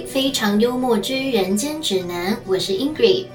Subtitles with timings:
[0.06, 3.26] 《非常幽默之人间指南》，我是 Ingrid。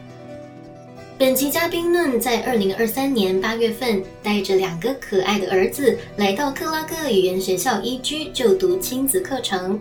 [1.17, 9.79] 本期嘉宾论在二零二三年八月份带着两个可爱的儿子来到克拉克语言学校一居就读亲子课程，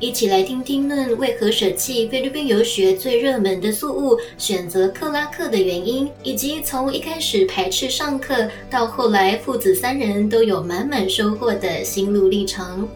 [0.00, 12.88] 一起来听听论为何舍弃菲律宾游学最热门的宿务，选择克拉克的原因，以及从一开始排斥上课到后来父子三人都有满满收获的心路历程。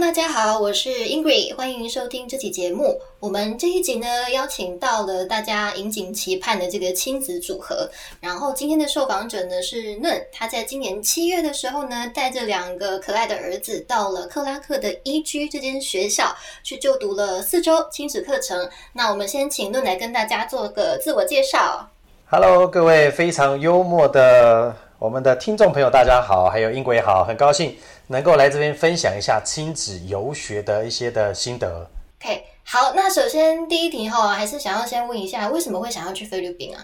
[0.00, 3.00] 大家好，我是 Ingrid，欢迎收听这期节目。
[3.20, 7.88] 我们这一集呢，邀请到了大家引颈期盼的这个亲子组合。
[8.20, 18.68] 然后今天的受访者呢是嫩，他在今年七月的时候呢，带着两个可爱的儿子到了克拉克的一居这间学校去就读了四周亲子课程。
[18.92, 21.88] 那我们先请嫩来跟大家做个自我介绍。
[22.26, 24.74] Hello，各位非常幽默的
[25.04, 31.86] 我们的听众朋友，大家好，还有英国也好，很高兴能够来这边分享一下亲子游学的一些的心得。
[32.22, 36.82] OK，好，那首先第一题哈，还是想要先问一下，为什么会想要去菲律宾啊？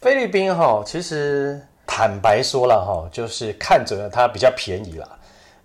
[0.00, 5.08] 菲律宾哈，其实坦白说了哈，就是看准了它比较便宜啦。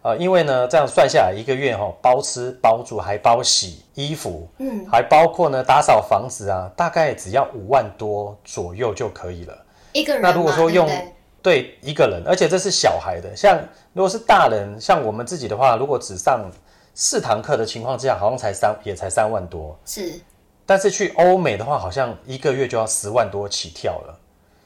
[0.03, 9.57] 呃，因为呢，这样算下来一个月哈，包吃包住还包洗衣服，嗯，还包括呢打扫房子啊，大概只要五万多左右就可以了。
[9.93, 11.13] 一个人嘛那如果说用对不对
[11.47, 13.57] 对一个人，而且这是小孩的，像
[13.93, 16.51] 如果是大人，像我们自己的话，如果只上
[16.93, 20.19] 四堂课的情况之下，好像才三也才三万多，是。
[20.65, 24.19] 但是去欧美的话，好像一个月就要十万多起跳了，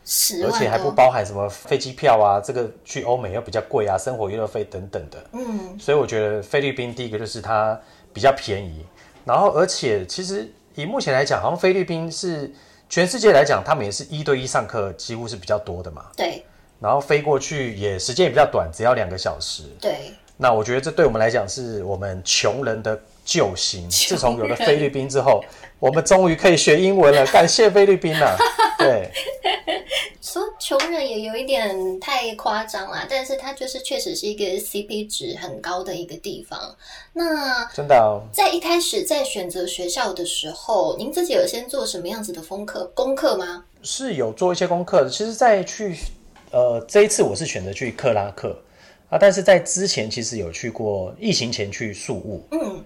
[0.03, 5.23] 十万而且还不，包含什么飞机票啊，这个去欧美又比较贵啊，生活娱乐费等等的。
[5.33, 7.79] 嗯，所以我觉得菲律宾第一个就是它
[8.11, 8.83] 比较便宜，
[9.23, 12.51] 然后而且其实以目前来讲，好像菲律宾是
[12.89, 16.07] 全世界来讲，他们也是一对一上课几乎是比较多的嘛。
[16.17, 16.43] 对
[16.81, 19.63] 然后飞过去也时间也比较短，只要两个小时。
[19.79, 23.87] 对，那我觉得这对我们来讲是我们穷人的救星。
[23.91, 25.43] 自从有了菲律宾之后，
[25.79, 28.35] 我们终于可以学英文了，感谢菲律宾了。
[28.79, 29.11] 对，
[30.19, 36.75] 说穷人也有一点太夸张啦，但是它就是确实是一个 CP 值很高的一个地方。
[37.13, 43.65] 那真的、哦，在一开始在选择学校的时候，您自己有先做什么样子的功课功课吗？
[43.83, 45.09] 是有做一些功课的。
[45.11, 45.95] 其实，在去
[46.51, 48.55] 呃这一次我是选择去克拉克
[49.09, 52.45] 啊，但是在之前其实有去过，疫情前去宿务。
[52.51, 52.83] 嗯，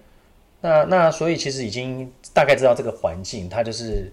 [0.60, 4.12] 那那所以其实已经大概知道这个环境，它就是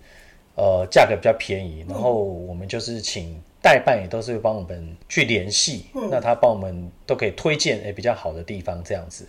[0.55, 9.25] 呃价格比较便宜，然后我们就是请代办也都是会帮我们去联系，那他帮我们都可以推荐诶、比较好的地方这样子。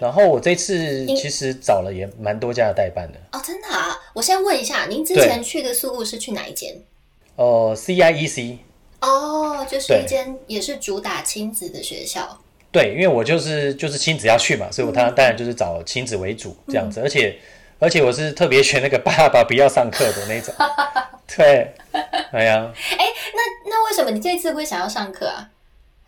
[0.00, 3.96] 然后我这次其实找了也蛮多家的代办的，哦，真的啊！
[4.12, 6.74] 我先问一下，您之前去的宿务是去哪一间？
[7.36, 8.58] 呃，CIEC
[9.00, 12.38] 哦，就是一间也是主打亲子的学校。
[12.70, 17.38] 对，因为我就是就是亲子要去嘛，所以我当当然就是找亲子为主这样子，而且
[17.78, 20.54] 而且我是特别选那个爸爸不要上课的那种，
[21.36, 21.72] 对，
[22.32, 22.70] 哎呀。
[22.98, 25.48] 哎那那为什么你这次会想要上课啊？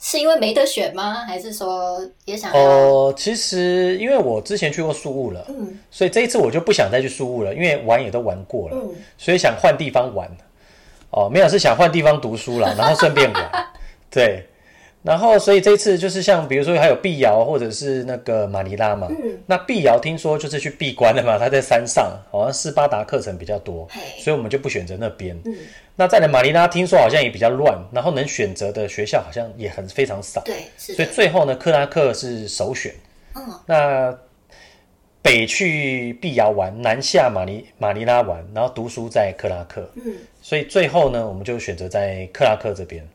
[0.02, 1.24] 是因为没得选吗？
[1.26, 2.60] 还是说也想要？
[2.60, 10.28] 哦，其实因为我之前去过宿务了，嗯所以这一次我就不想再去宿务了，因为玩也都玩过了，嗯，所以想换地方玩。
[11.10, 13.50] 哦，没有是想换地方读书了， 然后顺便玩。
[14.10, 14.44] 对，
[15.03, 23.88] 然后所以这一次就是像比如说还有碧瑶或者是那个马尼拉嘛，嗯那碧瑶听说就是去闭关的嘛，他在山上，好像斯巴达课程比较多，
[24.19, 25.38] 所以我们就不选择那边。
[25.44, 25.56] 嗯
[25.97, 30.41] 那再来马尼拉听说好像也比较乱，然后能选择的学校好像也很非常少。
[30.47, 32.91] 对，是所以，最后呢，克拉克是首选。
[33.34, 34.19] 嗯，那
[35.20, 39.87] 北去碧瑶玩，南下马尼马尼拉玩，然后读书在克拉克。
[39.97, 43.06] 嗯所以最后呢，我们就选择在克拉克这边。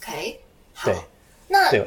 [0.00, 0.40] ，OK，
[0.74, 0.98] 好对。
[1.48, 1.86] 那对，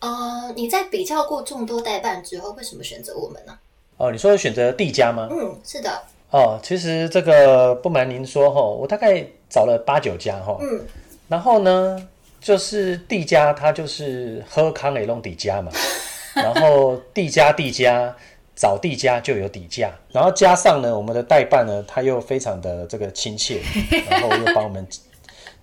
[0.00, 3.56] 呃，你在比较过众多代办之后，为什么选择我们呢？
[3.98, 5.28] 哦，你说选择地家吗？
[5.30, 10.84] 嗯，是的，哦，其实这个不瞒您说哈，我大概找了八九家哈，嗯
[11.28, 12.08] 然后呢，
[12.40, 15.70] 就是地家它就是喝康雷弄底家嘛，
[16.34, 18.14] 然后地家地家
[18.56, 23.60] 找地家就有底价，然后加上呢，我们的代办呢，他又非常的这个亲切，
[24.08, 24.84] 然后又帮我们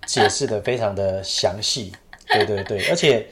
[0.05, 1.91] 解释的非常的详细，
[2.27, 3.25] 对对对，而且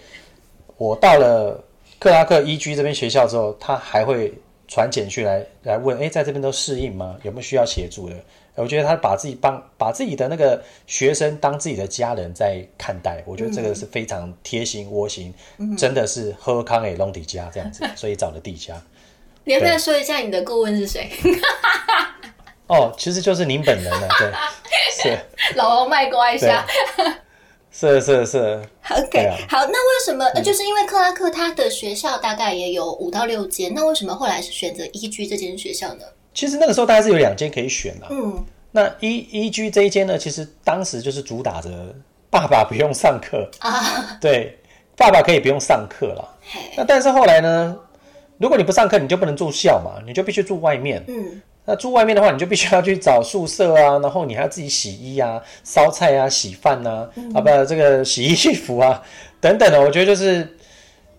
[0.78, 1.64] 我到了
[2.00, 4.34] 克拉克一居这边学校之后，他还会
[4.68, 7.16] 传简讯来来问，哎，在这边都适应吗？
[7.22, 8.16] 有没有需要协助的？
[8.56, 15.34] 我觉得他把自己帮把自己的那个学生当自己的家人在看待，我觉得这个是非常贴心窝心，
[15.78, 18.82] 真的是喝康诶隆底家这样子，所以找了地家。
[19.52, 21.12] 你要不要说一下你的顾问是谁？
[22.68, 24.32] 哦，其实就是您本人了，对，
[25.12, 25.20] 是。
[25.56, 26.66] 老王卖瓜一下。
[27.70, 28.38] 是是是
[28.90, 36.06] ，OK，、啊好，那为什么、呃就是因为克拉克他的学校大概也有五到六间，那为什么后来是选择一居这间学校呢？
[36.34, 38.08] 其实那个时候大概是有两间可以选啦。
[38.10, 41.70] 嗯，那一一居这一间呢，其实当时就是主打着
[42.30, 44.58] 爸爸不用上课啊，对，
[44.96, 46.38] 爸爸可以不用上课了。
[46.78, 47.78] 那但是后来呢，
[48.42, 51.04] 如果你不上课，你就不能住校嘛，你就必须住外面。
[51.08, 59.02] 嗯，那住外面的话，你就必须要去找宿舍啊，然后你还要自己洗衣啊、烧菜啊、洗饭啊，啊不，这个洗衣服啊
[59.40, 59.80] 等等的。
[59.80, 60.58] 我觉得就是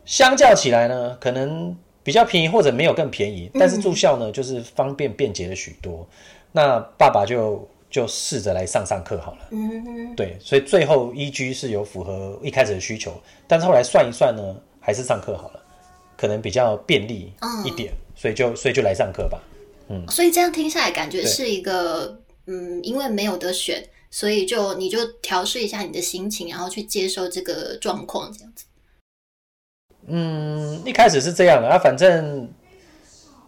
[0.04, 6.04] 相较起来呢，可能比较便宜或者没有更便宜，但是住校呢就是方便便捷了许多。
[6.50, 9.38] 那爸爸就就试着来上上课好了。
[9.52, 13.12] 嗯，对，所以最后一居是有符合一开始的需求，
[13.46, 14.42] 但是后来算一算呢，
[14.80, 15.61] 还是上课好了，
[16.22, 17.32] 可能比较便利
[17.64, 19.42] 一点，所以就所以就来上课吧。
[19.88, 22.16] 嗯所以这样听下来，感觉是一个
[22.46, 28.64] 嗯，因为没有得选，所以就你就调试一下你的心情，然后去接受这个状况，这样子。
[30.06, 32.48] 嗯，一开始是这样的啊，反正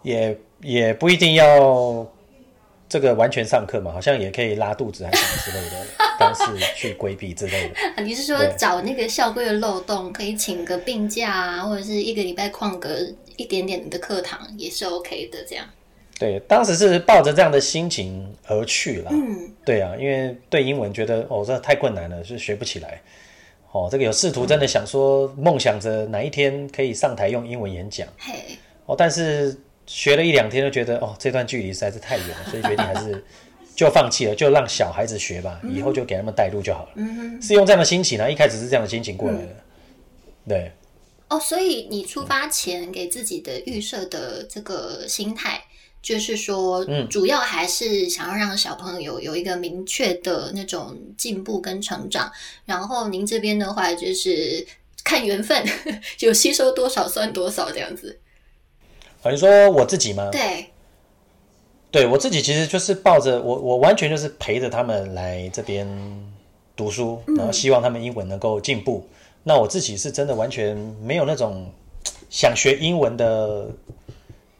[0.02, 2.04] 也也不一定要
[2.88, 5.86] 这个完全上课嘛，好像也可以拉肚子还是什么之类的
[6.34, 7.74] 方式去规避之类的。
[7.96, 12.98] 啊你是说找那个校规的漏洞，可以请个病假啊，或者是一个礼拜旷个
[13.36, 15.64] 一点点的课堂，也是 OK 的，这样。
[16.18, 19.10] 对，当时是抱着这样的心情而去啦。
[19.12, 23.00] 嗯，对啊，因为对英文觉得哦，这太困难了，是学不起来。
[23.72, 33.24] 哦，这个有试图真的想说，梦想着哪一天可以上台用英文演讲嘿，哦，但是学了一两天就觉得哦，这段距离实在是太远了，所以决定还是
[33.74, 36.92] 就放弃了，就让小孩子学吧，以后就给他们带路就好了。
[36.96, 39.56] 嗯是用这样的心情呢、一开始是这样的心情过来的。
[40.46, 40.72] 对，
[41.28, 45.62] 哦，所以你出发前给自己的预设的这个心态，
[46.02, 52.30] 就是说，嗯主要还是想要让小朋友有一个明确的那种进步跟成长。
[52.66, 54.66] 然后您这边的话，就是
[55.02, 55.64] 看缘分，
[56.20, 58.20] 有吸收多少算多少这样子。
[59.22, 60.28] 啊，你说我自己吗？
[60.30, 60.66] 对，
[61.94, 65.88] 对我自己其实就是抱着我，我完全就是陪着他们来这边
[66.74, 69.06] 读书，然后希望他们英文能够进步。
[69.44, 71.70] 那我自己是真的完全没有那种
[72.28, 73.68] 想学英文的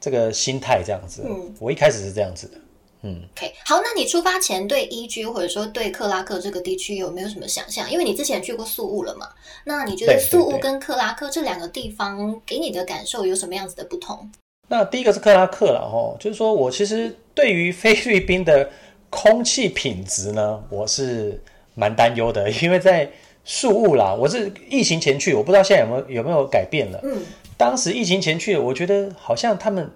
[0.01, 1.25] 这个心态，这样子。
[1.27, 2.59] 嗯我一开始是这样子的。
[3.03, 7.91] 嗯 OK，好，那你出发前对伊居或者说对克拉克这个地区有没有什么想象？
[7.91, 9.29] 因为你之前去过宿务了嘛，
[9.65, 14.31] 那你觉得对对对宿务跟克拉克这两个地方给你的感受有什么样子的不同？
[14.69, 18.71] 那第一个是克拉克了哈，就是说我其实对于菲律宾的
[19.11, 21.43] 空气品质呢，我是
[21.75, 23.11] 蛮担忧的，因为在
[23.45, 27.01] 宿务啦，我是疫情前去，我不知道现在有没有有没有改变了。
[27.03, 27.23] 嗯，
[27.57, 29.91] 当时疫情前去，我觉得好像他们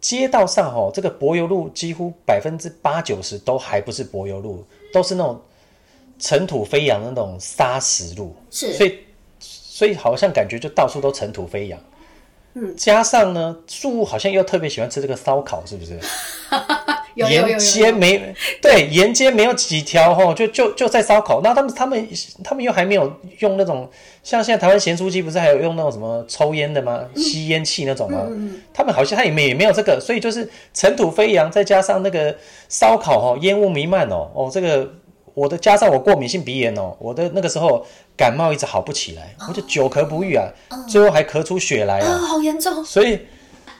[0.00, 5.40] 街道上哦，这个柏油路几乎百分之八九十都还不是柏油路，都是那种
[6.18, 8.98] 尘土飞扬的那种砂石路，是，所以
[9.38, 11.78] 所以好像感觉就到处都尘土飞扬。
[12.60, 15.98] 嗯，加上呢，树屋好像又特别喜欢吃这个烧烤，是不是？
[17.14, 21.40] 有有有有沿街没对，沿街没有几条吼，就就就在烧烤。
[21.42, 22.08] 那他们他们
[22.44, 23.88] 他们又还没有用那种
[24.22, 27.04] 像现在台湾咸酥鸡不是还有用那种什么抽烟的吗？
[27.16, 28.24] 吸烟器那种吗？
[28.30, 32.36] 嗯他们好像他也没也没有这个，所以就是尘土飞扬，再加上那个
[32.68, 34.88] 烧烤哦，烟雾弥漫哦，哦这个
[35.38, 40.48] 我的加上我过敏性鼻炎哦，我的那个时候感冒一直好不起来，我就久咳不愈啊，
[40.88, 42.18] 最后还咳出血来啊，啊。
[42.18, 43.20] 好严重，所以，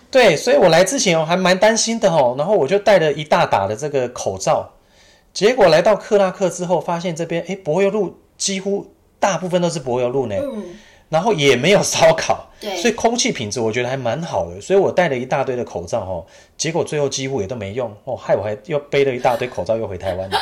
[0.09, 4.71] 对，所以我来之前哦还蛮担心的哦，然后我就带了一大打的这个口罩，
[5.33, 8.87] 结果来到克拉克之后，发现这边哎柏油路几乎
[9.19, 10.65] 大部分都是柏油路呢，嗯，
[11.09, 12.77] 然后也没有烧烤，对。
[12.77, 16.25] 所以空气品质我觉得还蛮好的，所以我带了一大堆的口罩哦，
[16.57, 20.39] 结果最后几乎也都没用哦，害我还又背了一大堆口罩又回台湾了，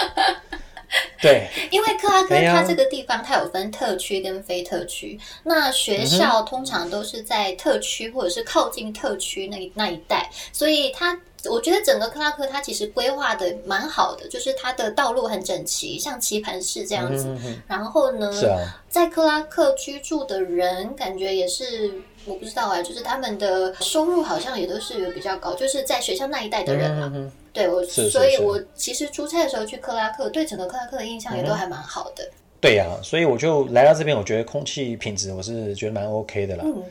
[1.21, 11.19] 对，因为克拉克它这个地方它有分特区跟非特区，那学校通常都是在特区或者是靠近特区那一那一带，所以它。
[11.49, 17.33] 我觉得整个克拉克它其实规划的蛮好的，就是它的道路很整齐，像棋盘式这样子。
[17.69, 21.93] 然后呢，啊，在克拉克居住的人，感觉也是
[22.27, 27.11] 我不知道哎，就是他们的收入好像也都是有比较高，就是在学校那一代的人啊。
[27.15, 32.23] 嗯嗯对我，是是所以我其实出差的时候去克拉克，对整个克拉克的印象也都还蛮好的。
[32.61, 36.65] 对呀、所以我就来到这边，我觉得空气品质我是觉得蛮 OK 的啦。
[36.67, 36.83] 嗯，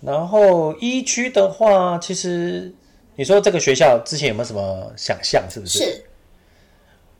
[0.00, 2.72] 然后一区的话，其实
[3.14, 5.44] 你说这个学校之前有没有什么想象？
[5.48, 5.78] 是不是？
[5.78, 6.04] 是，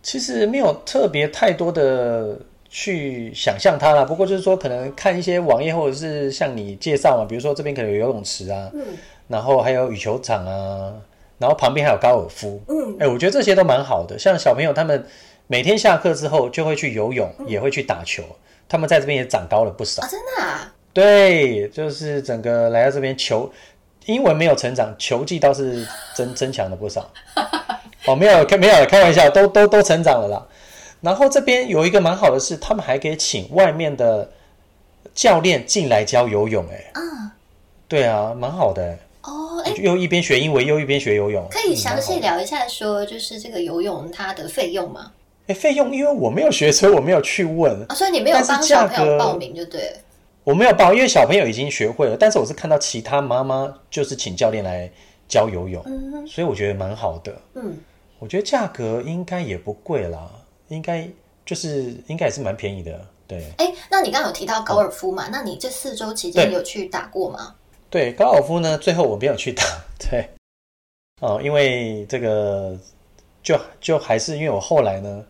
[0.03, 2.37] 其实没有特别太多的
[2.75, 4.03] 去想象它啦。
[4.03, 8.83] 不过就是说，可能看一些网页或者是像你介绍嘛，比如说这边可能有游泳池啊，嗯
[9.29, 10.93] 然后还有羽球场啊，
[11.39, 12.61] 然后旁边还有高尔夫。
[12.69, 14.19] 嗯哎，我觉得这些都蛮好的。
[14.19, 15.07] 像小朋友他们
[15.47, 18.23] 每天下课之后就会去游泳，也会去打球。
[18.69, 20.09] 他们在这边也长高了不少啊，。
[20.11, 23.51] 真的啊，对，就是整个来到这边球
[24.07, 27.11] 英文没有成长，球技倒是增增强了不少。
[28.07, 30.47] 哦，没有开没有开玩笑，都都都成长了啦。
[31.03, 34.33] 然后这边有一个蛮好的是，他们还可以请外面的
[35.15, 37.31] 教练进来教游泳、哎，嗯，
[37.89, 42.21] 对啊，蛮好的、哦，哎，又一边学英文又一边学游泳，可以嗯详细。
[42.21, 45.13] 聊一下说，就是这个游泳它的费用吗？
[45.49, 49.97] 哎，费用因为我没有学，所以我没有去问，啊，所以你没有帮小朋友报名就对了。
[50.45, 54.89] 我没有报，因为小朋友已经学会了，但是我是看到其他妈妈就是请教练来
[55.29, 57.33] 教游泳，嗯所以我觉得蛮好的。
[57.55, 57.77] 嗯，
[58.21, 60.31] 我觉得价格应该也不贵啦，
[60.75, 61.09] 应该
[61.45, 63.01] 就是应该也是蛮便宜的。
[63.29, 65.29] 对哎，那你刚刚有提到高尔夫嘛？
[65.31, 67.55] 那你这四周期间有去打过吗？
[67.89, 69.63] 对，高尔夫呢，最后我没有去打，
[69.99, 70.29] 对，
[71.21, 72.77] 哦，因为这个
[73.43, 75.25] 就就还是因为我后来呢，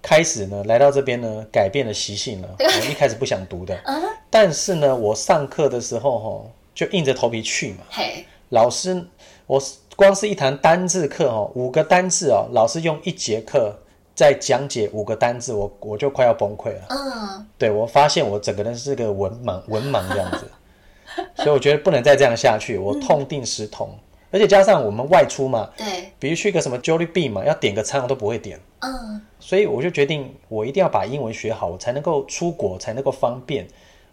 [0.00, 2.56] 开始呢来到这边呢，改变了习性了。
[2.58, 7.84] 我一开始不想读的， 嗯，但是呢，我上课的时候哈，就硬着头皮去嘛。
[7.90, 9.04] 嘿，老师，
[9.46, 9.62] 我
[9.94, 13.78] 光是一堂单字课哦，五个单字哦，老师用一节课
[14.16, 16.86] 在讲解五个单字，我我就快要崩溃了。
[16.88, 20.50] 嗯，对我发现我整个人是个文盲，文盲这样子，
[21.36, 23.90] 所以我觉得不能再这样下去，我痛定思痛，
[24.32, 33.68] 而且加上我们外出嘛，对，比如去个什么 Jollibee 嘛，要点个餐我都不会点，嗯，所以我就决定我一定要把英文学好，我才能够出国，才能够方便。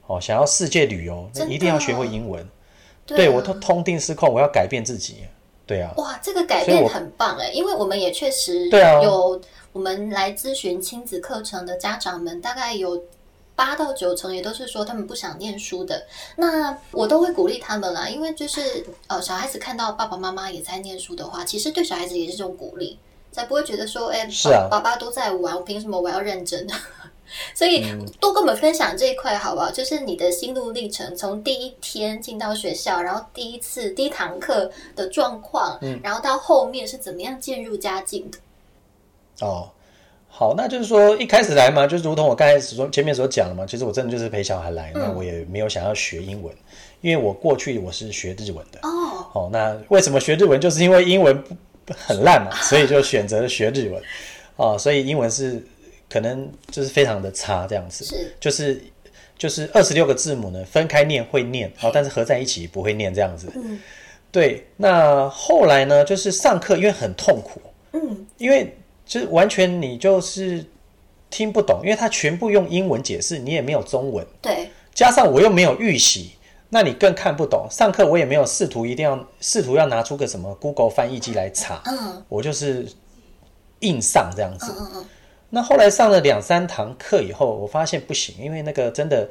[0.06, 2.46] 哦，想要世界旅游，那一定要学会英文。
[3.06, 5.24] 对啊对我痛痛定思痛，我要改变自己。
[5.66, 8.70] 对啊，哇，这个改变很棒哎，因为我们也确实
[9.02, 9.42] 有
[9.72, 13.02] 我们来咨询亲子课程的家长们，大概有
[13.56, 16.06] 八到九成也都是说他们不想念书的。
[16.36, 23.00] 那我都会鼓励他们啦，因为就是呃，小孩子看到爸爸妈妈也在念书的话，其实对小孩子也是这种鼓励，
[23.32, 26.68] 才不会觉得说，哎、是啊爸爸都在玩，我凭什么我要认真？
[27.54, 29.72] 所以嗯多跟我们分享这一块好不好？
[29.72, 38.38] 就是你的心路历程，从第一天进到学校，然后第一次第一堂课的状况，嗯然后到后面是怎么样渐入佳境的？
[39.46, 39.70] 哦，
[40.30, 46.54] 好，那就是说一开始来嘛，就是如同我刚才所前面所讲的嘛，其实我真的就是陪小孩来，那我也没有想要学英文，
[47.02, 48.80] 因为我过去我是学日文的。
[48.84, 50.62] 哦，哦，那为什么学日文？
[50.62, 54.02] 就是因为英文不不很烂嘛，所以就选择了学日文。
[54.56, 55.66] 哦，所以英文是
[56.14, 58.36] 可能就是非常的差这样子，是。
[58.40, 58.84] 就是
[59.36, 63.52] 就是二十六个字母呢分开念会念，哦，但是合在一起不会念这样子。
[63.56, 63.80] 嗯。
[64.32, 67.62] 对，那后来呢，就是上课因为很痛苦，
[67.94, 70.64] 嗯，因为就是完全你就是
[71.30, 76.34] 听不懂，因为他全部用英文解释，你也没有中文，对，加上我又没有预习，
[76.70, 77.68] 那你更看不懂。
[77.70, 82.88] 上课我也没有试图一定要试图要拿出个什么 Google 翻译机来查，嗯我就是
[83.82, 84.74] 硬上这样子。
[84.80, 85.06] 嗯嗯
[85.56, 89.30] 那后来上了两三堂课以后，我发现不行，因为那个真的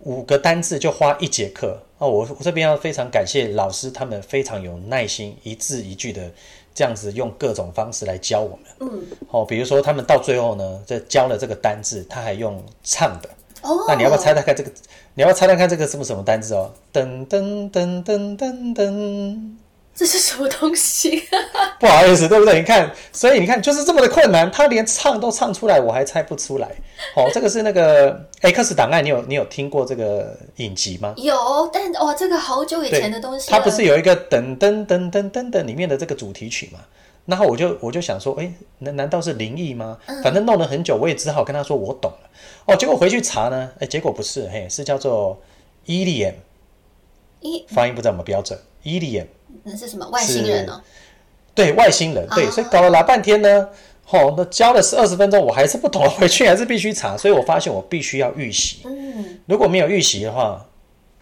[0.00, 2.10] 五个单字就花一节课哦。
[2.10, 6.28] 我我这边要非常感谢老师，他们非常有耐心，一字一句的
[6.74, 8.66] 这样子用各种方式来教我们。
[8.80, 9.00] 嗯，
[9.30, 13.30] 哦，比如说他们到最后呢，这教了这个单字，他还用唱的。
[13.62, 14.70] 哦，那你要不要猜猜看这个？
[15.14, 16.72] 你要不要猜猜看这个是不是什么单字哦？
[16.92, 19.52] 噔噔噔噔噔噔。
[20.00, 21.24] 这是什么东西？
[21.78, 22.58] 不好意思，对不对？
[22.58, 26.66] 你看，所以你看，就是这么的困难，他连唱都唱出来，我还猜不出来。
[27.14, 31.12] 哦，这个是那个 X 档案，你有你有听过这个影集吗？
[31.18, 31.36] 有，
[31.70, 33.58] 但哇，这个好久以前的东西了。
[33.58, 36.78] 它不是有一个噔噔噔噔噔噔里面的这个主题曲吗？
[37.26, 39.98] 然后我就我就想说，哎，难难道是灵异吗？
[40.24, 42.30] 反正弄了很久，我也只好跟他说我懂了。
[42.64, 45.38] 哦，结果回去查呢，哎，结果不是，嘿，是叫做
[45.84, 46.36] Eliam，
[47.40, 49.26] 一发音不知道有没有标准，Eliam。
[49.70, 50.06] 那是什么？
[50.08, 50.80] 外星人哦？
[51.54, 52.50] 对外星人，对，哦。
[52.50, 53.68] 所以搞了老半天呢，
[54.04, 59.38] 吼，那教了十二十分钟，我还是不懂， 回去还是必须查，所以我发现我必须要预习，嗯。
[59.46, 60.66] 如果没有预习的话，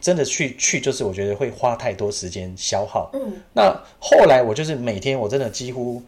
[0.00, 3.10] 真的去去就是我觉得会花太多时间消耗。
[3.14, 6.02] 嗯，那后来我就是每天我真的几乎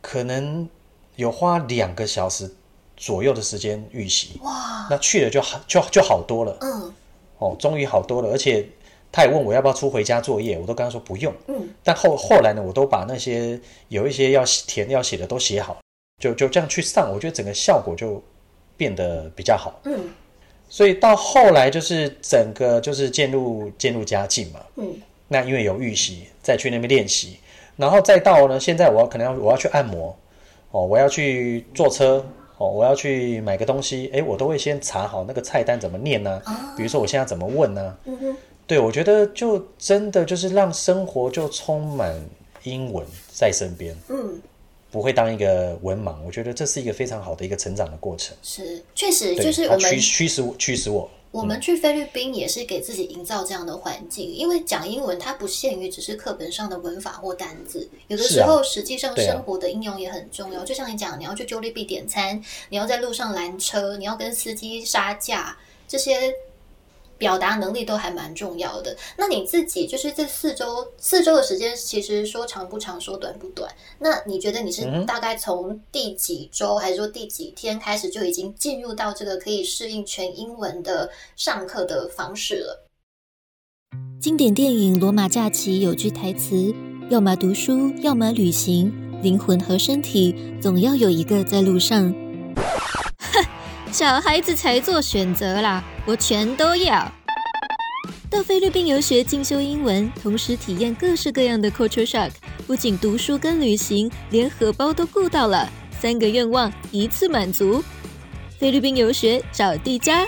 [0.00, 0.66] 可能
[1.16, 2.50] 有花两个小时
[2.96, 6.94] 左右的时间预习，哇，那去了就好就就好多了，嗯。
[7.38, 8.66] 哦，终于好多了，而且
[9.12, 11.32] 他也问我要不要出回家作业，我都跟他说不用。
[11.46, 15.78] 嗯，但后后来呢，我都把那些有一些要填要写的都写好，
[16.20, 18.22] 就就这样去上，我觉得整个效果就
[18.76, 19.80] 变得比较好。
[19.84, 20.10] 嗯
[20.72, 24.60] 所以到后来就是整个就是渐入渐入佳境嘛。
[24.76, 24.94] 嗯
[25.26, 27.38] 那因为有预习，再去那边练习，
[27.76, 30.16] 然后再到呢，现在我要可能要我要去按摩，
[30.70, 32.24] 哦，我要去坐车，
[32.56, 38.36] 哦，我要去买个东西，诶，我都会先查好那个菜单怎么念呢、啊比如说我现在怎么问呢、嗯哼，
[38.70, 42.14] 对，我觉得就真的就是让生活就充满
[42.62, 43.92] 英文在身边。
[44.08, 44.40] 嗯，
[44.92, 46.14] 不会当一个文盲。
[46.24, 48.36] 我觉得这是一个非常好的一个成长的过程。
[48.44, 51.10] 是，确实就是我们驱驱使我驱使我。
[51.32, 60.64] 我们去菲律宾也是给自己营造这样的环境，因为讲英文它不限于只是课本上的文法或单字，有的时候实际上生活的应用也很重要。
[60.64, 65.58] 就像你讲，你要去 Jollibee 点餐，你要在路上拦车，你要跟司机杀价，
[65.88, 66.32] 这些
[67.20, 68.96] 表达能力都还蛮重要的。
[69.14, 73.70] 那你自己就是这四周四周的时间，其实说长不长，说短不短。
[73.98, 82.86] 那你觉得你是大概从第几周，还是说第几天开始就已经进入到这个可以适应全英文的上课的方式了？
[84.18, 86.74] 经典电影《罗马假期》有句台词
[87.10, 88.90] ：“要么读书，要么旅行，
[89.22, 92.10] 灵魂和身体总要有一个在路上。”
[93.18, 93.44] 哼，
[93.92, 97.08] 小孩子才做选择啦，我全都要。
[98.28, 102.32] 到菲律宾游学进修英文，同时体验各式各样的 culture shock，
[102.66, 107.80] 不仅读书跟旅行，连荷包都顾到了，三个愿望一次满足。
[108.58, 110.26] 菲律宾游学找地家。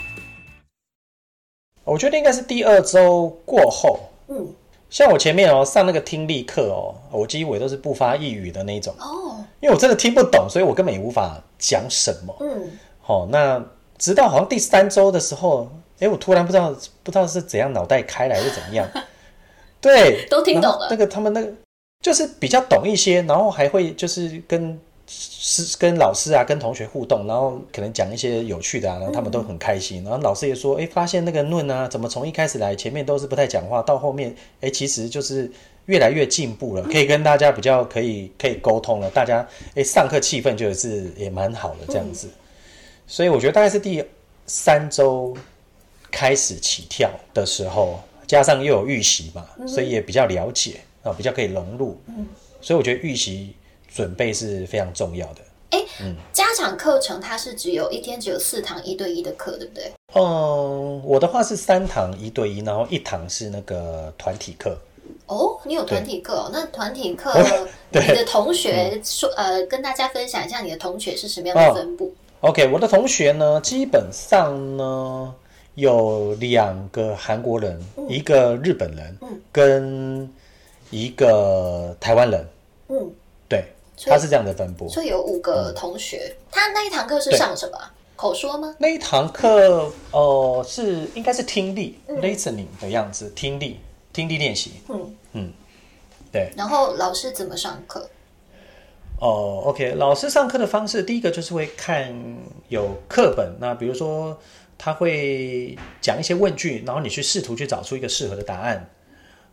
[1.82, 3.98] 我觉得应该是第二周过后，
[4.28, 4.54] 嗯，
[4.88, 12.36] 像我前面哦上那个听力课哦，我几乎也都是不发一语的那种，哦，因为我真的听不懂，所以我根本也无法讲什么。
[12.38, 12.70] 嗯，
[13.06, 13.60] 哦，那
[14.02, 18.84] 直到好像第三周的时候，哎，我突然不知道不知道是怎样脑袋开来是怎么样，
[19.80, 20.88] 对，都听懂了。
[20.90, 21.48] 那个他们那个
[22.00, 30.02] 就是比较懂一些，然后还会就是跟师跟老师啊跟同学互动，然后可能讲一些有趣的啊，然后他们都很开心。
[30.02, 35.48] 然后老师也说，哎，发现那个论啊，怎么从一开始来前面都是不太讲话，到后面哎其实就是
[35.86, 42.28] 越来越进步了，可以跟大家比较可以可以沟通了，大家哎上课气氛就是也蛮好的这样子。
[43.12, 44.02] 所以我觉得大概是第
[44.46, 45.36] 三周
[46.10, 52.00] 开始起跳的时候，加上又有预习嘛，所以也比较了解啊，比较可以融入。
[52.62, 53.54] 所以我觉得预习
[53.86, 55.42] 准备是非常重要的。
[56.32, 59.92] 家长课程它是只有一天只有四堂一对一的课，对不对？
[60.14, 64.74] 嗯，我的话是三堂一对一，然后一堂是那个团体课。
[65.26, 66.50] 哦，你有团体课哦。
[66.50, 67.30] 那团体课，
[67.92, 72.14] 对你的同学说，呃，跟大家分享一下你的同学是什么样哦的分布？
[72.42, 75.32] OK，我的同学呢，基本上呢
[75.76, 80.28] 有两个韩国人，一个日本人，嗯跟
[80.90, 82.44] 一个台湾人。
[82.88, 83.12] 嗯，
[83.48, 83.64] 对，
[83.96, 84.88] 所以他是这样的分布。
[84.88, 86.34] 所以有五个同学。
[86.50, 87.94] 他那一堂课是对上什么啊？
[88.16, 88.74] 口说吗？
[88.76, 93.78] 那一堂课，呃，是应该是听力、listening 的样子，听力
[94.12, 94.72] 听力练习。
[95.32, 95.52] 嗯
[96.32, 98.08] 对，然后老师怎么上课？
[99.22, 102.12] 哦，OK，老师上课的方式，第一个就是会看
[102.68, 104.36] 有课本，那比如说
[104.76, 108.90] 他会讲一些问句，然后你去试图去找出一个适合的答案，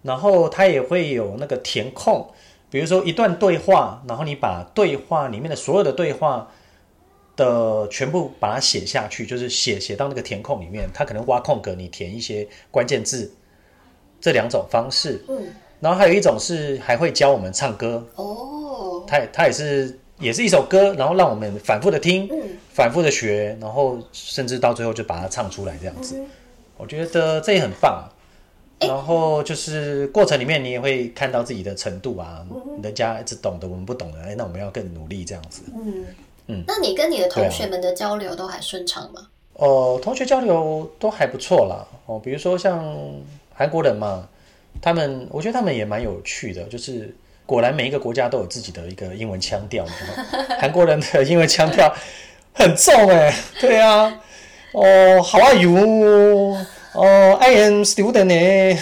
[0.01, 2.27] 然后他也会有那个填空，
[2.71, 6.49] 比如说一段对话，然后你把对话里面的所有的对话
[7.36, 13.32] 的全部把它写下去，就是写写到那个填空里面，他可能挖空格，你填一些关键字，
[14.19, 18.68] 这两种方式，嗯，然后还有一种是还会教我们唱歌，哦，
[19.10, 22.38] 它它也是也是一首歌，然后让我们反复的听，嗯
[22.72, 26.19] 反复的学，然后甚至到最后就把它唱出来这样子。
[26.19, 26.28] 嗯
[26.78, 28.08] 我觉得这也很棒。
[28.80, 32.45] 然后就是过程里面，你也会看到自己的程度啊，
[32.82, 35.63] 人家一直懂得，我们不懂的，哎，那我们要更努力这样子。
[35.76, 36.06] 嗯
[36.48, 39.28] 嗯那你跟你的同学们的交流都还顺畅吗？
[39.56, 41.86] 哦，同学交流都还不错啦。
[42.06, 42.95] 哦，比如说像
[43.54, 44.30] 韩国人嘛，
[44.82, 47.13] 他们我觉得他们也蛮有趣的，就是
[47.49, 49.83] 果然每一个国家都有自己的一个英文腔调。
[50.62, 51.91] 韩国人的英文腔调
[52.53, 54.13] 很重哎、对啊，
[54.71, 54.83] 哦
[55.23, 56.55] ，How are you？
[56.93, 58.79] 哦，I am student 呢、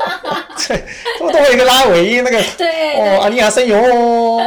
[0.66, 0.82] 对，
[1.20, 2.42] 都都会有一个拉尾音那个。
[2.56, 4.40] 对哦，阿尼亚生哟，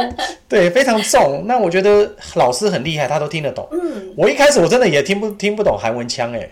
[0.48, 1.44] 对，非常重。
[1.46, 3.68] 那我觉得老师很厉害，他都听得懂。
[3.70, 6.48] 嗯，我一开始我真的也听不听不懂韩文腔哎，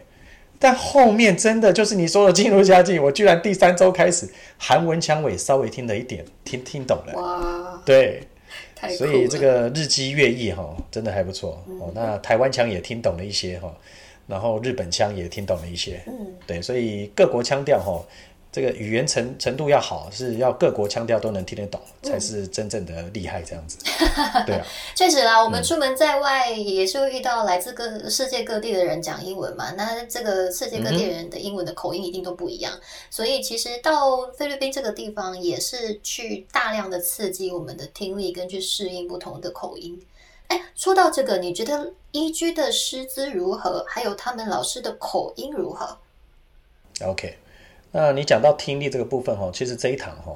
[0.59, 7.13] 但后面真的就是你说的进入佳境， 我居然第三周开始韩文腔我也稍微听了一点，听听懂了。
[7.15, 8.23] 哇，对！
[8.97, 11.91] 所以这个日积月异哈，真的还不错哦。
[11.95, 13.73] 那台湾腔也听懂了一些哈，
[14.29, 16.01] 然后日本腔也听懂了一些。
[16.07, 16.13] 嗯，
[16.47, 18.01] 对，所以各国腔调哈，
[18.51, 23.79] 这个语言程程度要好，是要各国腔调都能听得懂，才是真正的厉害这样子。
[24.47, 29.73] 对啊，确实啦，我嗯们出门在外也是会遇到来自各世界各地的人讲英文嘛。
[29.73, 32.73] 那这个世界各地人的英文的口音一定都不一样，
[33.11, 40.01] 所以其实到菲律宾这个地方也是去大量的刺激我们的听力，跟去适应不同的口音。
[40.49, 43.85] 哎，说到这个，你觉得一居的师资如何？
[43.87, 45.99] 还有他们老师的口音如何
[47.05, 47.37] ？OK，
[47.91, 50.33] 那你讲到听力这个部分哈，其实这一堂哈，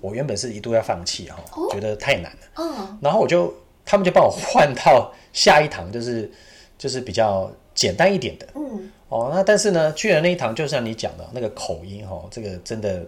[0.00, 1.36] 我原本是一度要放弃哈，
[1.70, 2.38] 觉得太难了。
[2.56, 3.52] 嗯然后我就
[3.84, 6.30] 他们就帮我换到下一堂，就是
[6.78, 8.46] 就是比较简单一点的。
[8.54, 13.02] 嗯，哦，那但是呢，去了那一堂，就像你讲的那个口音哦，这个真的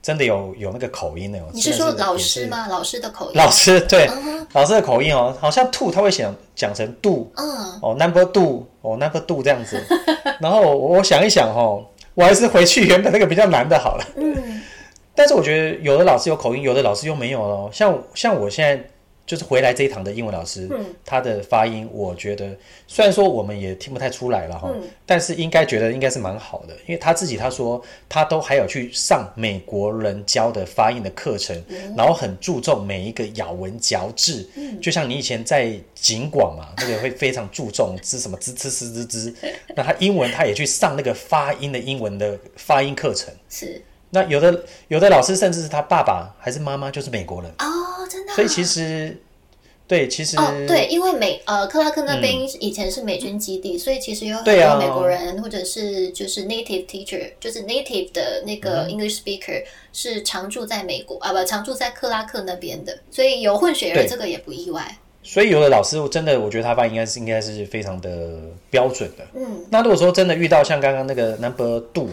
[0.00, 1.44] 真的有有那个口音的哦。
[1.52, 2.66] 你是说老师吗？
[2.68, 3.32] 老师的口音？
[3.36, 7.44] 老师对、嗯老师的口音哦，好像 “to” 他会想讲成度嗯，
[7.82, 9.84] 哦，number two 哦，number two 这样子。
[10.40, 11.84] 然后我我想一想哦，
[12.16, 14.04] 我还是回去原本那个比较难的好了。
[14.16, 14.62] 嗯，
[15.14, 17.70] 但是我觉得有的老师有口音，有的老师又没有了。
[17.70, 18.82] 像像我现在
[19.26, 20.86] 就是回来这一堂的英文老师，嗯。
[21.04, 24.82] 他的发音我觉得虽然说我们也听不太出来了哈，嗯。
[25.04, 31.60] 但是应该觉得应该是蛮好的，因为他自己他说他都还有去上美国人教的发音的课程，
[31.96, 34.48] 然后很注重每一个咬文嚼字，
[34.80, 39.34] 就像你以前在景广嘛，那个会非常注重滋什么滋滋滋滋滋，
[39.74, 43.34] 那他英文他也去上那个发音的英文的发音课程。
[43.48, 49.16] 是那有的有的老师甚至是他爸爸还是妈妈就是美国人，哦，真的啊、所以其实
[49.88, 58.60] 对，其实哦，对，因为美呃克拉克那边以前是美军基地，所以其实有很多美国人、或者是就是 native teacher，就是 native 的那嗯。
[58.60, 64.96] 个 English speaker、是常住在美国啊，不常住在克拉克那边的，所以有混血儿这个也不意外。
[65.22, 68.40] 所以有的老师我真的我觉得他爸应该是应该是非常的
[68.70, 69.24] 标准的。
[69.34, 72.08] 嗯，那如果说真的遇到像刚刚那个 number two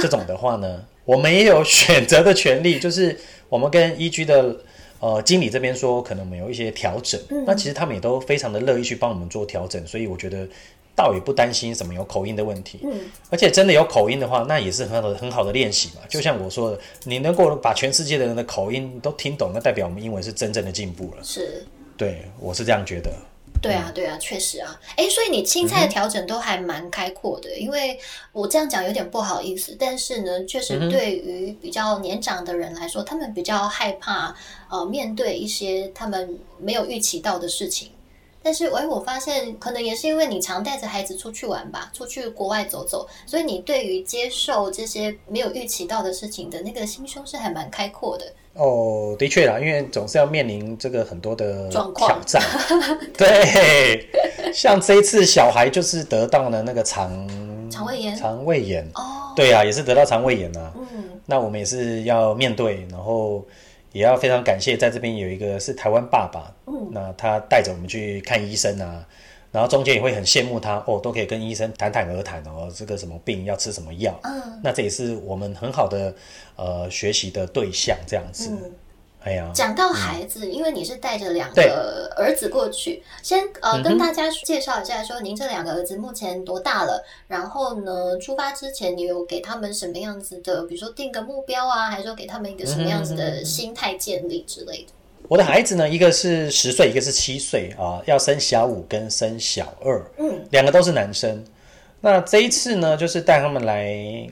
[0.00, 4.56] 这种的话呢， 我们也有选择的权利， 就是我们跟 EG 的
[5.00, 10.46] 呃经理这边说，可能我们有一些调整，嗯那其实他们也都非常的乐意去帮我们做调整，所以我觉得
[10.96, 12.80] 倒也不担心什么有口音的问题。
[12.84, 12.92] 嗯，
[13.30, 16.00] 而且真的有口音的话，那也是很好的很好的练习嘛。
[16.08, 21.22] 就像我说的，你能够把全世界的人的口音都听懂，那代表我们英文是真正的进步了。
[21.22, 21.64] 是。
[21.96, 23.12] 对我是这样觉得。
[23.64, 27.98] 对啊，对啊，确实啊，哎，所以你青菜的调整都还蛮开阔的，因为
[28.32, 34.34] 我这样讲有点不好意思，但是呢，确实对于比较年长的人来说，他们比较害怕
[34.68, 37.90] 呃面对一些他们没有预期到的事情。
[38.44, 48.26] 但是，哎，我发现可能也是因为你常带着孩子出去玩吧，出去国外走走，所以你对于接受这些没有预期到的事情的那个心胸是还蛮开阔的。
[48.52, 52.42] 哦，的确啦，因为总是要面临这个很多的挑战。
[53.16, 54.06] 对，
[54.52, 57.10] 像这一次小孩就是得到了那个肠
[57.70, 60.70] 肠胃炎肠胃炎，哦，对啊，也是得到肠胃炎啊。
[60.76, 60.84] 嗯
[61.26, 63.42] 那我们也是要面对，然后
[63.94, 69.06] 也要非常感谢，在这边有一个是台湾爸爸，嗯那他带着我们去看医生啊，
[69.52, 76.12] 然后中间也会很羡慕他哦，都可以跟医生谈谈而谈哦，这个什么病要吃什么药，嗯那这也是我们很好的
[76.56, 78.50] 呃学习的对象，这样子。
[78.50, 78.72] 嗯。
[79.24, 87.02] 哎呀，讲到孩子，因为你是带着两对个儿子过去，先呃、嗯跟大家介绍一下，说您这两个儿子目前多大了？
[87.26, 94.88] 然后呢，出发之前你有给他们什么样子的，比如说定个目标啊，还是说给他们一个什么样子的心态建立之类的？
[95.26, 101.42] 我的孩子呢，一个是十岁，一个是七岁啊，要生小五跟生小二，嗯，两个都是男生。
[102.02, 104.28] 那这一次呢，就是带他们来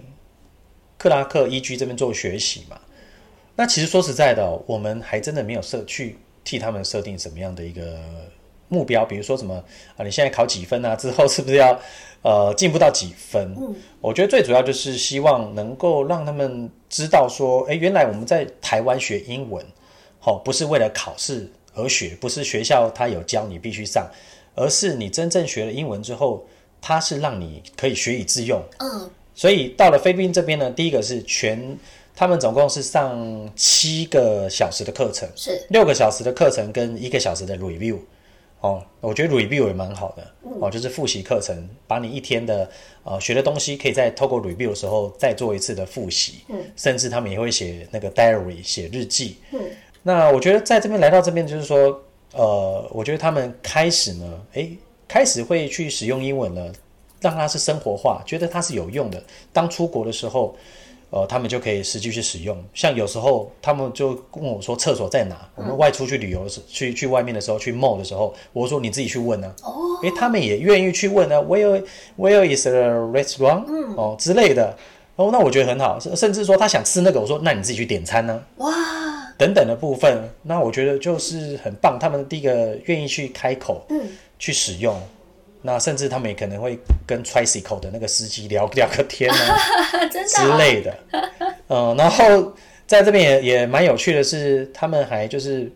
[0.99, 2.79] 克拉克 EG 这边做学习嘛。
[3.62, 7.96] 那其实说实在的哦、我们还真的没有设去替他们设定什么样的一个
[8.66, 9.55] 目标，比如说什么
[9.96, 10.96] 啊，你现在考几分啊？
[10.96, 11.81] 之后是不是要
[12.22, 13.55] 呃进步到几分？
[13.57, 19.64] 嗯，我觉得最主要就是希望能够让他们知道说，哎，原来我们在台湾学英文，
[20.18, 24.11] 好、不是为了考试而学，不是学校他有教你必须上，
[24.57, 26.44] 而是你真正学了英文之后，
[26.81, 28.61] 它是让你可以学以致用。
[28.81, 31.75] 嗯所以到了菲律宾这边呢，第一个是全，
[32.14, 35.64] 他们总共是上七个小时的课程，是。
[35.70, 37.98] 六个小时的课程跟一个小时的 review。
[38.61, 40.25] 哦，我觉得 review 也蛮好的，
[40.61, 42.70] 哦，就是复习课程，把你一天的
[43.03, 49.61] 呃学的东西，可以在透过 review 的时候再做一次的复习，嗯，甚至他们也会写那个 diary 写日记，嗯。
[50.05, 52.01] 那我觉得在这边来到这边，就是说，
[52.35, 54.77] 呃，我觉得他们开始呢，诶，
[55.09, 56.72] 开始会去使用英文了，
[57.20, 59.20] 让它是生活化，觉得它是有用的。
[59.53, 60.57] 当出国的时候，
[61.14, 62.57] 呃，他们就可以实际去使用。
[62.72, 65.37] 像有时候他们就问我说厕所在哪？
[65.55, 69.55] 我们外出去旅游的时去去外面的时候，去 mall 的时候，我说你自己去问啊。
[69.62, 71.85] 哦，诶，他们也愿意去问啊，Where
[72.18, 73.64] Where is the restaurant？
[73.68, 74.75] 嗯，哦之类的。
[75.16, 78.72] 哦，那我觉得很好，甚甚至说他想吃那个，我说那你自己去点餐呢、哇，
[79.37, 81.98] 等等的部分，那我觉得就是很棒。
[82.01, 84.01] 他们第一个愿意去开口，嗯，
[84.38, 84.98] 去使用，
[85.62, 89.59] 那甚至他们也可能会跟 tricycle 的那个司机聊聊个天啊
[90.12, 90.94] 真的之哦类的。
[91.68, 92.53] 嗯，然后
[92.87, 95.70] 在这边也也蛮有趣的是，他们还就是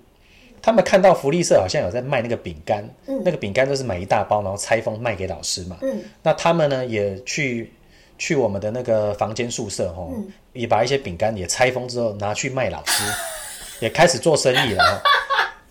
[0.61, 5.77] 他们看到福利社好像有在卖那个饼干，嗯那个饼干都是买一大包，然后拆封卖给老师嘛。
[5.83, 7.73] 嗯那他们呢也去
[8.19, 13.05] 去我们的那个房间宿舍哈，嗯也把一些饼干也拆封之后拿去卖老师，
[13.81, 15.03] 也开始做生意了哈。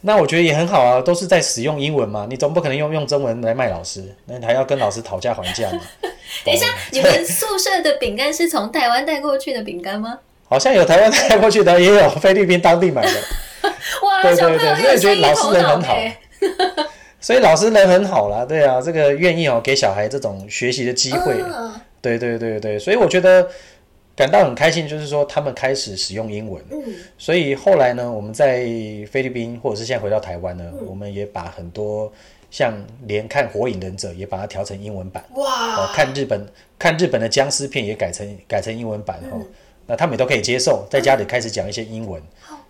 [0.06, 5.82] 那我觉得也很好啊，都是在使用英文嘛，你总不可能用用中文来卖老师，那你还要跟老师讨价还价嘛。
[6.46, 10.20] 等一下，你们宿舍的饼干是从台湾带过去的饼干吗？
[10.48, 13.12] 好像有台湾带过去的，也有菲律宾当地买的。
[14.06, 16.18] 哇，对对对所以觉得老师人很好哎。
[17.20, 23.48] 所以老师人很好啦，对啊，这个愿意哦给小孩这种学习的机会，嗯对对对对，所以我觉得
[24.15, 26.82] 感到很开心，就是说他们开始使用英文，嗯。
[27.17, 28.65] 所以后来呢，我们在
[29.12, 30.86] 菲律宾或者是现在回到台湾呢，嗯。
[30.88, 32.12] 我们也把很多
[32.49, 32.73] 像
[33.08, 36.47] 连看《火影忍者》也把它调成英文版，哦哇，，看日本
[36.80, 39.45] 看日本的僵尸片也改成改成英文版哦，嗯
[39.88, 42.19] 那他们也都可以接受，在家里开始讲一些英文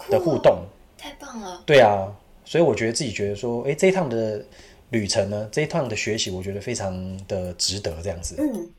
[0.10, 0.58] 的互，动，
[0.97, 1.63] 太棒了。
[1.65, 4.43] 对啊，所以我觉得自己觉得说，诶，这一趟的
[4.89, 8.36] 旅程呢，这一趟的学习，我觉得非常的值得这样子。
[8.38, 8.69] 嗯，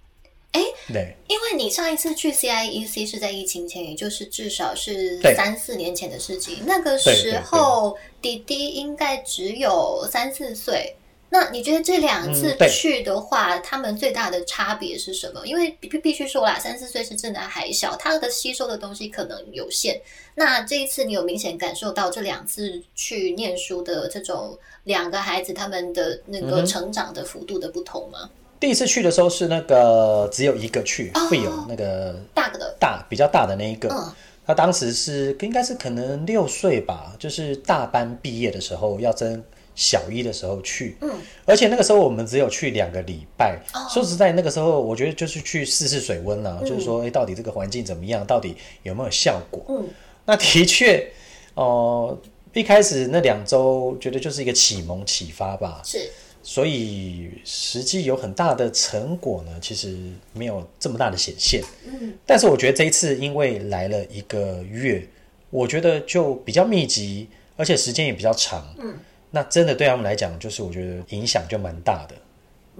[0.92, 6.62] 对，因为你上一次去 CIEC 是在疫情前，也就是至少是三四年前的事情。
[6.66, 10.94] 那个时候弟弟应该只有三四岁。
[11.28, 15.44] 那你觉得这两次去的话，他们最大的差别是什么？
[15.44, 20.00] 因为必必须说啦，三四岁是真的还小，他的吸收的东西可能有限。
[20.36, 28.30] 那这一次你有明显感受到这两次去念书的这种两个孩子他们的那个成长的幅度的不同吗？
[28.58, 31.28] 第一次去的时候是那个只有一个去哦。
[31.28, 34.12] 会有那个大个的，大比较大的那一个，嗯。
[34.46, 39.42] 他当时是应该是可能六岁吧，就是大班毕业的时候要升
[39.74, 41.10] 小一的时候去，嗯，
[41.44, 43.58] 而且那个时候我们只有去两个礼拜。
[43.74, 43.86] 哦。
[43.92, 46.68] 说实在，那个时候我觉得就是去试试水温啦、嗯。
[46.68, 49.64] 就是说，哎，到底这个环境怎么样，到底有没有效果？
[49.68, 49.88] 嗯。
[50.24, 51.08] 那的确，
[51.54, 52.16] 哦、
[52.52, 56.08] 一开始那两周觉得就是一个启蒙启发吧，是，
[56.48, 59.98] 所以实际有很大的成果呢，其实
[60.32, 61.60] 没有这么大的显现。
[61.84, 65.04] 嗯但是我觉得这一次因为来了一个月，
[65.50, 68.64] 我觉得就比较密集，而且时间也比较长。
[68.78, 68.96] 嗯，
[69.32, 72.14] 那真的对他们来讲，就是我觉得影响就蛮大的。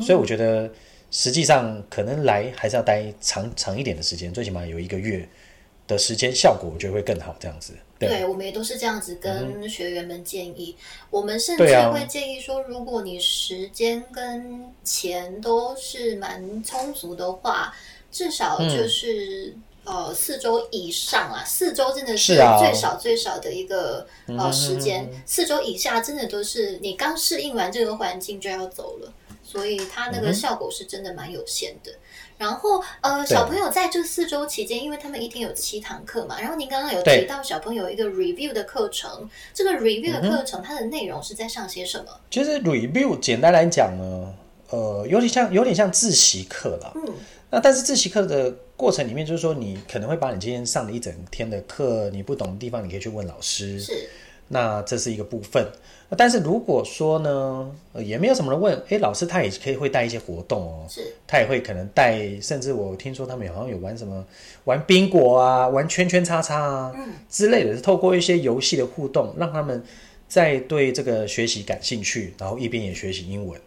[0.00, 0.70] 所以我觉得
[1.10, 5.28] 实际上可能来还是要待长长一点的时间，最起码有一个月
[5.86, 7.34] 的时间，效果我觉得会更好。
[7.38, 10.76] 这样子，对对，我们也都是这样子跟学员们建议。
[11.10, 17.74] 我们甚至会建议说，如果你时间跟钱都是蛮充足的话，
[18.10, 29.12] 至少嗯就是、呃四周以上啊，四周真的是啊最少最少的一个、嗯呃时间，四周以下真的都是你刚适应完这个环境就要走了，
[29.44, 31.92] 所以它那个效果是真的蛮有限的。
[32.38, 42.06] 然后呃，小朋友在这四周期间，因为他们一天有七堂课嘛，然后您刚刚有提到小朋友一个 review 的课程，这个 review 嗯的课程、它的内容是在上些什么？
[42.30, 44.34] 其实 review 简单来讲呢，
[44.70, 46.92] 呃，有点像有点像自习课啦。
[46.94, 47.14] 嗯
[47.48, 53.78] 那但是自习课的过程里面，就是说你可能会把你今天上了一整天的课，你不懂的地方，你可以去问老师。
[53.78, 54.10] 是
[54.48, 55.66] 那这是一个部分。
[56.16, 64.24] 但是如果说呢，呃，也没有什么人问，诶，老师他也可以会带一些活动哦，是，他也会可能带，甚至我听说他们好像有玩什么
[64.66, 69.82] 玩宾果啊，玩圈圈叉叉啊、嗯之类的，透过一些游戏的互动，让他们
[70.28, 73.60] 在对这个学习感兴趣，然后一边也学习英文。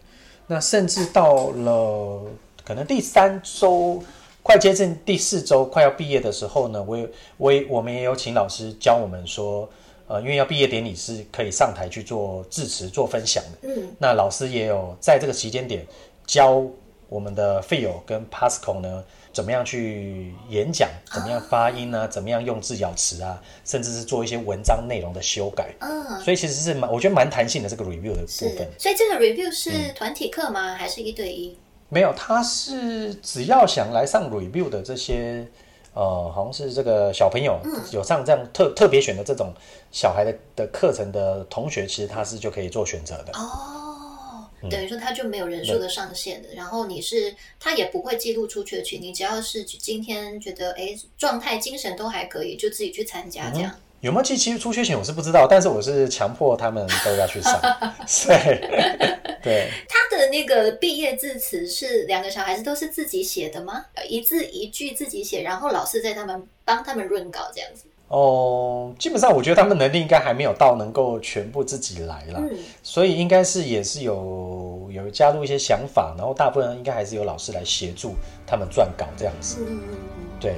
[0.46, 2.24] 那甚至到了
[2.64, 4.02] 可能第三周，
[4.42, 9.68] 快接近第四周，快要毕业的时候呢，我也我也我们也有请老师教我们说，
[10.10, 13.68] 呃，因为要毕业典礼是可以上台去做致辞、做分享的。
[13.68, 15.86] 嗯那老师也有在这个时间点
[16.26, 16.60] 教
[17.08, 25.72] 我们的 Phil 跟 Pascal 呢，怎么样去演讲，怎么样发音啊，怎么样用字咬词啊，甚至是做一些文章内容的修改。
[25.78, 28.68] 嗯，所以其实是蛮，我觉得蛮弹性的这个 review 的部是分。。
[28.76, 30.74] 所以这个 review 嗯是团体课吗？
[30.74, 31.56] 还是一对一？
[31.88, 35.46] 没有，他是只要想来上 review 的这些，
[35.92, 37.58] 呃，好像是这个小朋友、
[37.92, 39.52] 有上这样特特别选的这种
[39.90, 43.32] 小孩的的课程的同学，其实他是就可以做选择的。
[43.32, 53.74] 哦，嗯等于说他就没有人数的上限的，然后你是他也不会记录出缺勤，你只要是今天觉得哎状态精神都还可以，就自己去参加这样。
[54.00, 57.60] 有没有记其实出缺勤我是不知道，但是我是强迫他们都要去上。
[58.26, 58.60] 对
[59.42, 63.84] 对，他的那个毕业致辞是两个小孩子都是自己写的吗？
[63.94, 67.84] 呃一字一句自己写，然后老师在他们帮他们润稿这样子。
[68.08, 72.50] 哦，基本上我觉得他们能力应该还没有到能够全部自己来啦，嗯，
[72.82, 78.14] 所以应该是也是有有加入一些想法，然后大部分应该还是有老师来协助
[78.46, 79.58] 他们撰稿这样子。
[79.60, 79.96] 嗯嗯嗯
[80.40, 80.54] 对，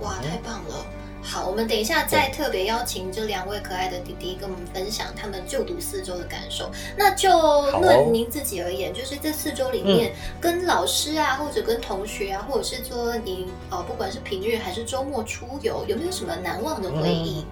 [0.00, 0.86] 嗯，哇，太棒了！
[1.28, 6.70] 好，我们等一下再特别邀请这两位可爱的弟弟跟我们分享他们就读四周的感受。
[6.96, 17.44] 那就哦论您自己而言，就是这四周里面，跟老师啊，或者跟同学啊，或者是说你呃，不管是平日还是周末出游，有没有什么难忘的回忆？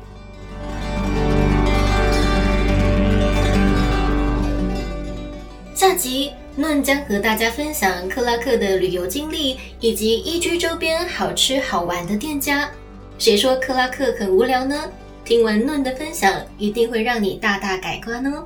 [5.74, 12.70] 下集，论将和大家分享克拉克的旅游经历，以及一居周边好吃好玩的店家。
[13.16, 14.90] 谁说克拉克很无聊呢？
[15.24, 18.44] 听完嫩的分享，一定会让你大大改观哦！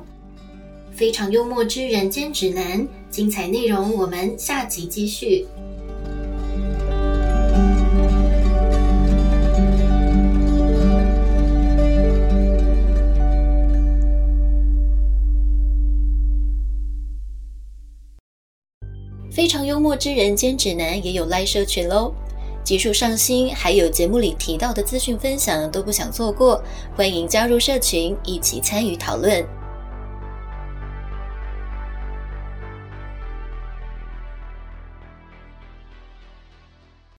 [0.93, 5.45] 非常幽默之人间指南，精彩内容我们下集继续。
[19.31, 22.13] 非常幽默之人间指南也有 Live 社群喽，
[22.63, 26.61] 技术上新，还有节目里提到的资讯分享都不想错过，
[26.95, 29.58] 欢迎加入社群一起参与讨论。